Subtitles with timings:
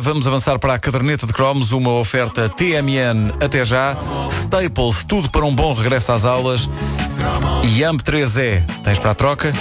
[0.00, 3.96] vamos avançar para a caderneta de cromos, uma oferta TMN até já,
[4.30, 6.68] Staples, tudo para um bom regresso às aulas
[7.62, 8.64] e AMP3E.
[8.82, 9.52] Tens para a troca?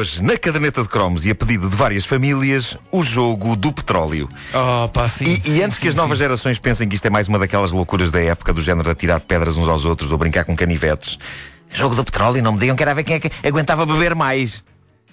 [0.00, 4.30] Hoje, na caderneta de cromos e a pedido de várias famílias, o jogo do petróleo.
[4.54, 5.34] Oh, pá, sim.
[5.34, 7.38] E, sim, e antes sim, que as novas gerações pensem que isto é mais uma
[7.38, 11.18] daquelas loucuras da época do género atirar pedras uns aos outros ou brincar com canivetes,
[11.68, 14.64] jogo do petróleo, não me digam que era ver quem é que aguentava beber mais.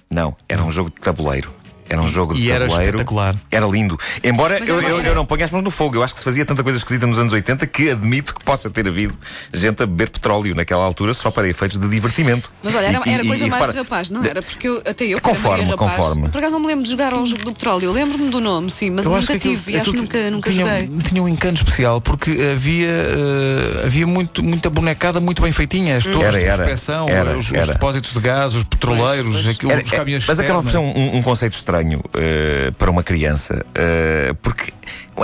[0.10, 1.52] Não, era um jogo de tabuleiro.
[1.90, 2.90] Era um jogo de E era tabuleiro.
[2.98, 3.36] espetacular.
[3.52, 3.98] Era lindo.
[4.24, 5.96] Embora Mas eu, era- eu, eu não ponha as mãos no fogo.
[5.96, 8.70] Eu acho que se fazia tanta coisa esquisita nos anos 80 que admito que possa
[8.70, 9.18] ter havido
[9.54, 12.52] gente a beber petróleo naquela altura só para efeitos de divertimento.
[12.64, 14.42] Mas olha, era, E- e- era coisa e mais repara, de rapaz, não era?
[14.42, 16.30] Porque eu, até eu, Conforme, era rapaz, conforme.
[16.30, 17.86] por acaso não me lembro de jogar ao jogo do petróleo.
[17.86, 20.52] Eu lembro-me do nome, sim, mas Eu nunca aquilo- tive e acho que nunca, nunca
[20.52, 21.02] tinha, joguei.
[21.04, 25.98] tinha um encanto especial porque havia, eh, havia muito, muita bonecada muito bem feitinha.
[25.98, 26.56] As torres Era, de era.
[26.58, 27.74] prospeção, Era, os, os era.
[27.74, 29.56] depósitos de gás, os petroleiros, Pois, pois.
[29.56, 31.77] aquilo- Era- os é- caminhões mas acaba por ser um, um- um conceito estranho
[32.16, 34.72] eh, para uma criança, eh, porque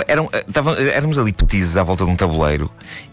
[0.08, 2.70] eram, eh, tava- éramos ali petizes à volta de um tabuleiro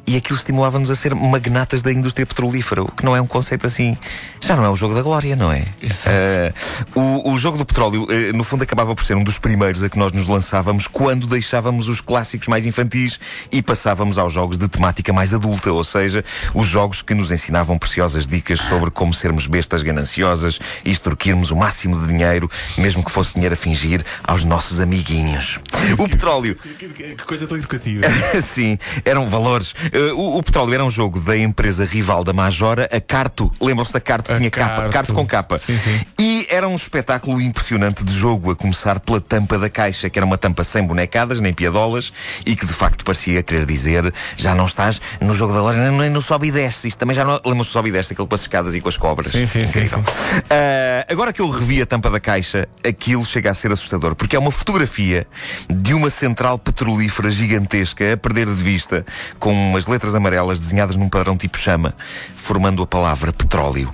[0.07, 3.67] e aquilo estimulava-nos a ser magnatas da indústria petrolífera, o que não é um conceito
[3.67, 3.97] assim.
[4.41, 5.63] Já não é o jogo da glória, não é?
[6.05, 6.53] Eh,
[6.95, 9.89] o, o jogo do petróleo, eh, no fundo, acabava por ser um dos primeiros a
[9.89, 13.19] que nós nos lançávamos quando deixávamos os clássicos mais infantis
[13.51, 17.77] e passávamos aos jogos de temática mais adulta, ou seja, os jogos que nos ensinavam
[17.77, 23.11] preciosas dicas sobre como sermos bestas gananciosas e extorquirmos o máximo de dinheiro, mesmo que
[23.11, 25.59] fosse dinheiro a fingir, aos nossos amiguinhos.
[25.97, 28.05] O petróleo Que coisa tão educativa.
[28.41, 29.71] Sim, eram valores.
[29.71, 33.51] Uh, o, o petróleo era um jogo da empresa rival da Majora, a Carto.
[33.61, 34.31] Lembram-se da Carto?
[34.31, 34.75] A Tinha capa.
[34.75, 34.91] Carto.
[34.91, 35.57] Carto com capa.
[35.57, 36.01] Sim, sim.
[36.19, 40.25] E era um espetáculo impressionante de jogo, a começar pela tampa da caixa, que era
[40.25, 42.11] uma tampa sem bonecadas, nem piadolas,
[42.45, 46.09] e que de facto parecia querer dizer: já não estás no jogo da loja, nem
[46.09, 46.87] no sobe e desce.
[46.87, 47.33] Isto também já não.
[47.45, 49.31] Lembram-se do sobe e desce, aquele com as escadas e com as cobras.
[49.31, 49.99] Sim, sim, sim, Incrível.
[49.99, 50.41] sim.
[50.49, 54.35] Ah, agora que eu revi a tampa da caixa, aquilo chega a ser assustador, porque
[54.35, 55.27] é uma fotografia
[55.69, 59.05] de uma central petrolífera gigantesca a perder de vista,
[59.39, 61.93] com umas letras amarelas desenhadas num padrão tipo chama,
[62.35, 63.93] formando a palavra petróleo.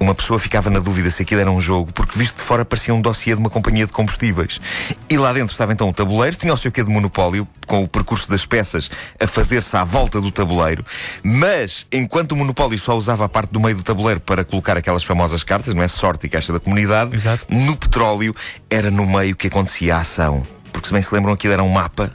[0.00, 2.94] Uma pessoa ficava na dúvida se aquilo era um jogo, porque visto de fora parecia
[2.94, 4.60] um dossiê de uma companhia de combustíveis.
[5.08, 7.88] E lá dentro estava então o tabuleiro, tinha o seu quê de monopólio, com o
[7.88, 8.90] percurso das peças
[9.20, 10.84] a fazer-se à volta do tabuleiro,
[11.22, 15.02] mas enquanto o monopólio só usava a parte do meio do tabuleiro para colocar aquelas
[15.02, 15.88] famosas cartas, não é?
[15.88, 17.46] Sorte e caixa da comunidade, Exato.
[17.50, 18.34] no petróleo
[18.70, 20.55] era no meio que acontecia a ação.
[20.76, 22.12] Porque se bem se lembram aquilo era um mapa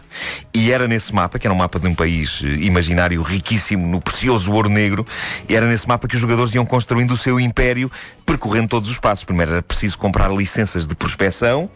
[0.53, 3.99] E era nesse mapa, que era um mapa de um país eh, imaginário riquíssimo No
[3.99, 5.03] precioso ouro negro
[5.49, 7.91] E era nesse mapa que os jogadores iam construindo o seu império
[8.23, 11.71] Percorrendo todos os passos Primeiro era preciso comprar licenças de prospecção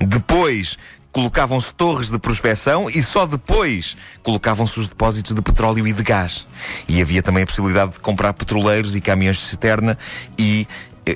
[0.00, 0.78] Depois
[1.12, 6.44] colocavam-se torres de prospecção e só depois colocavam-se os depósitos de petróleo e de gás.
[6.88, 9.96] E havia também a possibilidade de comprar petroleiros e caminhões de cisterna
[10.36, 10.66] e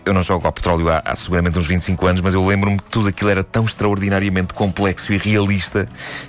[0.05, 2.91] eu não jogo ao petróleo há, há seguramente uns 25 anos, mas eu lembro-me que
[2.91, 5.89] tudo aquilo era tão extraordinariamente complexo e realista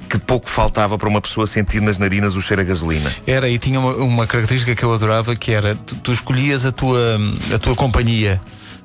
[0.09, 3.11] que pouco faltava para uma pessoa sentir nas narinas o cheiro a gasolina.
[3.27, 6.71] Era, e tinha uma, uma característica que eu adorava, que era, tu, tu escolhias a
[6.71, 7.17] tua,
[7.53, 8.41] a tua companhia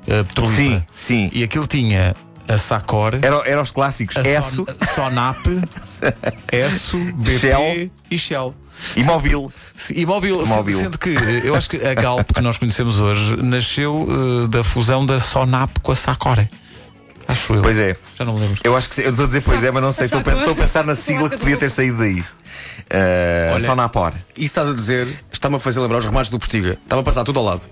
[0.08, 0.86] uh, petrolífera.
[0.94, 1.30] Sim, sim.
[1.32, 2.14] E aquilo tinha
[2.46, 4.16] a Sacor, Era, era os clássicos.
[4.16, 5.38] a Son, Sonap,
[6.52, 7.90] ESSO, BP Shell.
[8.10, 8.54] e Shell.
[8.96, 9.52] E Móvel.
[9.74, 10.78] Sim, E móvel, Móvel.
[10.78, 14.06] sendo que eh, eu acho que a Galp que nós conhecemos hoje nasceu
[14.44, 16.38] eh, da fusão da Sonap com a Sacor.
[17.28, 17.62] Acho eu.
[17.62, 17.96] Pois é.
[18.18, 18.60] Já não me lembro.
[18.64, 19.02] Eu acho que sim.
[19.02, 20.04] eu estou a dizer pois é, mas não sei.
[20.06, 20.38] Estou a, Sacor.
[20.40, 22.20] estou a pensar na sigla que podia ter saído daí.
[22.20, 24.12] Uh, Olha- Sonapor.
[24.36, 26.78] Isso estás a dizer, está-me a fazer lembrar os remates do Postiga.
[26.82, 27.66] Estava a passar tudo ao lado.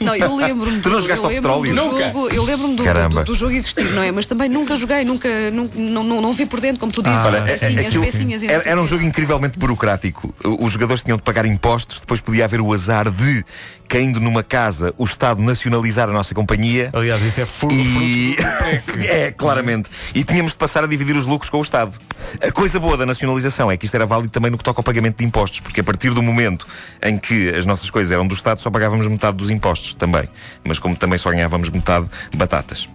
[0.00, 1.74] Não, eu lembro-me Tu não do- jogaste eu ao petróleo?
[1.74, 2.04] do Nunca.
[2.06, 4.12] jogo, eu lembro-me do, do, do jogo existir, não é?
[4.12, 7.18] Mas também nunca joguei, nunca, não, não, não, não vi por dentro, como tu dizes,
[7.20, 10.34] Ah, olha, olha, pecinhas, aquilo- e Era, era um jogo incrivelmente burocrático.
[10.60, 13.44] Os jogadores tinham de pagar impostos, depois podia haver o azar de,
[13.88, 16.90] caindo numa casa, o Estado nacionalizar a nossa companhia.
[16.92, 18.35] Aliás, isso é furo, E...
[19.08, 19.90] é, claramente.
[20.14, 21.92] E tínhamos de passar a dividir os lucros com o Estado.
[22.40, 24.84] A coisa boa da nacionalização é que isto era válido também no que toca ao
[24.84, 26.66] pagamento de impostos, porque a partir do momento
[27.02, 30.28] em que as nossas coisas eram do Estado, só pagávamos metade dos impostos também.
[30.64, 32.88] Mas como também só ganhávamos metade, batatas.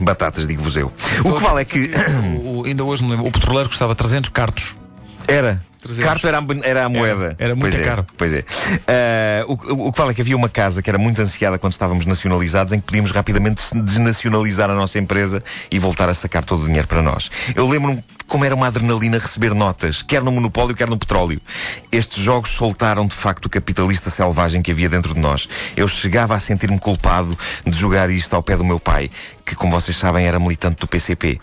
[0.00, 0.92] Batatas, digo-vos eu.
[1.24, 1.90] O que vale é que.
[2.42, 4.74] O- ainda hoje me lembro, o petroleiro custava 300 cartos.
[5.28, 5.62] Era.
[5.82, 6.04] 300.
[6.04, 7.34] Carto era a, era a moeda.
[7.38, 8.06] era muito pois é, caro.
[8.16, 8.44] Pois é.
[8.86, 11.58] Ah, o, o- o que vale é que havia uma casa que era muito ansiada
[11.58, 16.44] quando estávamos nacionalizados, em que podíamos rapidamente desnacionalizar a nossa empresa e voltar a sacar
[16.44, 17.30] todo o dinheiro para nós.
[17.54, 21.40] Eu lembro-me como era uma adrenalina receber notas, quer no monopólio, quer no petróleo.
[21.90, 25.48] Estes jogos soltaram de facto o capitalista selvagem que havia dentro de nós.
[25.76, 27.36] Eu chegava a sentir-me culpado
[27.66, 29.10] de jogar isto ao pé do meu pai,
[29.44, 31.40] que, como vocês sabem, era militante do PCP.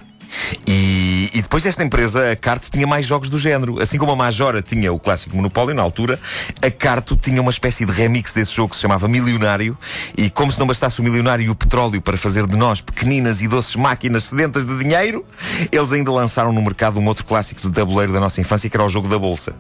[0.68, 3.82] E, e depois desta empresa, a Carto tinha mais jogos do género.
[3.82, 6.20] Assim como a Majora tinha o clássico Monopólio na altura,
[6.62, 9.78] a Carto tinha uma espécie de remix desse jogo que se chamava Milionário.
[10.18, 13.42] E como se não bastasse o milionário e o petróleo para fazer de nós pequeninas
[13.42, 15.26] e doces máquinas sedentas de dinheiro,
[15.72, 18.86] eles ainda lançaram no mercado um outro clássico do tabuleiro da nossa infância, que era
[18.86, 19.56] o jogo da Bolsa.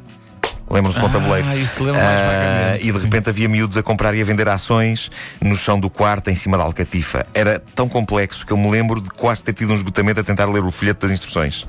[0.69, 1.57] Lembram-se Ah, tabuleiro?
[1.57, 3.03] isso lembro Ah, E de sim.
[3.03, 5.09] repente havia miúdos a comprar e a vender ações
[5.41, 7.25] no chão do quarto, em cima da alcatifa.
[7.33, 10.45] Era tão complexo que eu me lembro de quase ter tido um esgotamento a tentar
[10.45, 11.65] ler o folheto das instruções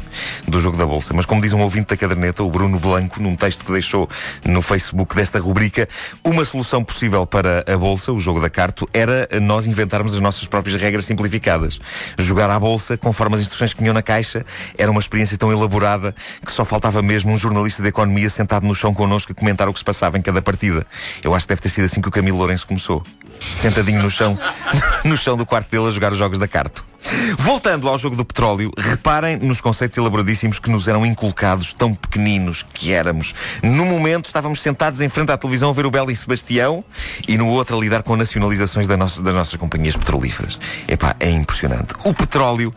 [0.46, 1.14] do jogo da Bolsa.
[1.14, 4.08] Mas como diz um ouvinte da caderneta, o Bruno Blanco, num texto que deixou
[4.44, 5.88] no Facebook desta rubrica,
[6.24, 10.46] uma solução possível para a Bolsa, o jogo da carto, era nós inventarmos as nossas
[10.46, 11.80] próprias regras simplificadas.
[12.18, 14.44] Jogar à Bolsa, conforme as instruções que vinham na caixa,
[14.76, 16.14] era uma experiência tão elaborada
[16.44, 19.72] que só faltava mesmo um jornalista de economia sentado no chão connosco a comentar o
[19.72, 20.86] que se passava em cada partida.
[21.22, 23.04] Eu acho que deve ter sido assim que o Camilo Lourenço começou.
[23.40, 24.38] Sentadinho no chão,
[25.04, 26.89] no chão do quarto dele a jogar os jogos da carto.
[27.38, 32.62] Voltando ao jogo do petróleo, reparem nos conceitos elaboradíssimos que nos eram inculcados, tão pequeninos
[32.74, 33.34] que éramos.
[33.62, 36.84] No momento estávamos sentados em frente à televisão a ver o Belo e Sebastião
[37.26, 40.58] e no outro a lidar com nacionalizações da nossa- das nossas companhias petrolíferas.
[40.86, 41.94] Epá, é impressionante.
[42.04, 42.72] O petróleo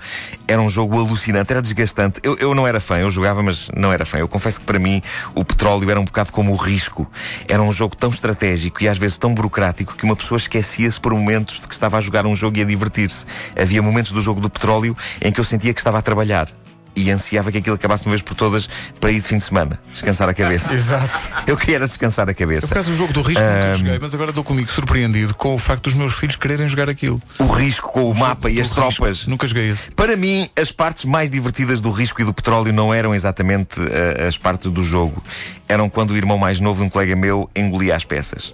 [0.48, 2.20] era um jogo alucinante, era desgastante.
[2.24, 4.18] Eu, eu não era fã, eu jogava, mas não era fã.
[4.20, 5.02] Eu confesso que para mim
[5.36, 7.10] o petróleo era um bocado como o risco.
[7.48, 11.14] Era um jogo tão estratégico e às vezes tão burocrático que uma pessoa esquecia-se por
[11.14, 13.26] momentos de que estava a jogar um jogo e a divertir-se.
[13.60, 16.48] Havia momentos do jogo do petróleo em que eu sentia que estava a trabalhar.
[16.96, 18.70] E ansiava que aquilo acabasse uma vez por todas
[19.00, 20.72] para ir de fim de semana, descansar a cabeça.
[20.76, 21.10] Exato.
[21.48, 22.68] Eu queria era descansar a cabeça.
[22.68, 25.58] por acaso, o jogo do risco nunca joguei, mas agora estou comigo surpreendido com o
[25.58, 27.20] facto dos meus filhos quererem jogar aquilo.
[27.40, 28.76] O risco com o mapa e as risco.
[28.76, 29.26] tropas.
[29.26, 29.90] Nunca joguei esse.
[29.90, 34.28] Para mim, as partes mais divertidas do risco e do petróleo não eram exatamente eh,
[34.28, 35.24] as partes do jogo.
[35.68, 38.54] Eram quando o irmão mais novo de um colega meu engolia as peças.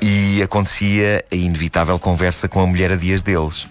[0.00, 3.66] E acontecia a inevitável conversa com a mulher a dias deles.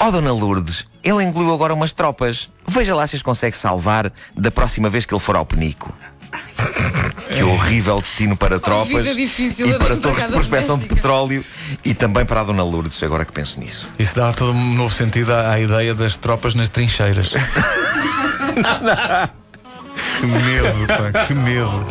[0.00, 2.50] Oh, Dona Lourdes, ele engoliu agora umas tropas.
[2.66, 5.94] Veja lá se as consegue salvar da próxima vez que ele for ao penico.
[7.30, 10.94] Que horrível destino para tropas difícil e para torres de empregada prospecção de doméstica.
[10.94, 11.44] petróleo
[11.84, 13.88] e também para a Dona Lourdes, agora que penso nisso.
[13.98, 17.32] Isso dá todo um novo sentido à, à ideia das tropas nas trincheiras.
[20.20, 21.84] que medo, pá, que medo.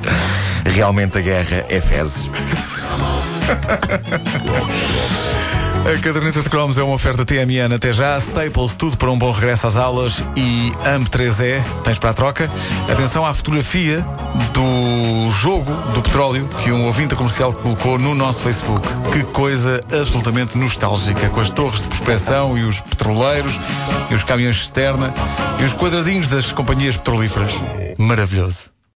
[0.65, 2.29] Realmente a guerra é fezes.
[5.87, 9.31] A caderneta de cromos é uma oferta TMN até já, Staples, tudo para um bom
[9.31, 12.51] regresso às aulas e AMP3E, tens para a troca.
[12.91, 14.05] Atenção à fotografia
[14.53, 18.85] do jogo do petróleo que um ouvinte comercial colocou no nosso Facebook.
[19.13, 23.57] Que coisa absolutamente nostálgica, com as torres de prospecção e os petroleiros
[24.11, 25.13] e os caminhões externa
[25.57, 27.53] e os quadradinhos das companhias petrolíferas.
[27.97, 28.76] Maravilhoso.